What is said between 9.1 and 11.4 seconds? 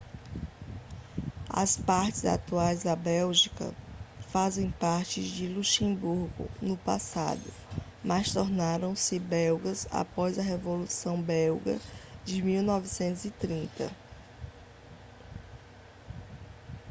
belgas após a revolução